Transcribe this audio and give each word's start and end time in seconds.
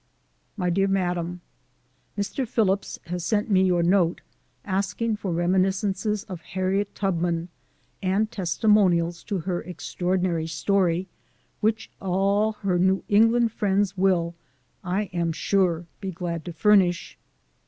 MY 0.57 0.71
DEAR 0.71 0.87
MADAME: 0.87 1.41
Mr. 2.17 2.47
Phillips 2.47 2.97
has 3.05 3.23
sent 3.23 3.51
me 3.51 3.61
your 3.61 3.83
note, 3.83 4.21
asking 4.65 5.17
for 5.17 5.31
reminiscences 5.31 6.23
of 6.23 6.41
Harriet 6.41 6.95
Tub 6.95 7.21
54. 7.21 7.21
SOME 7.21 7.21
SCENES 7.21 7.37
IN 8.01 8.07
THE 8.07 8.07
man, 8.07 8.15
and 8.17 8.31
testimonials 8.31 9.23
to 9.25 9.39
her 9.41 9.61
extraordinary 9.61 10.47
story, 10.47 11.07
which 11.59 11.91
all 12.01 12.53
her 12.63 12.79
New 12.79 13.03
England 13.09 13.51
friends 13.51 13.95
will, 13.95 14.33
I 14.83 15.03
am 15.13 15.31
sure, 15.31 15.85
be 15.99 16.09
glad 16.11 16.45
to 16.45 16.51
furnish. 16.51 17.19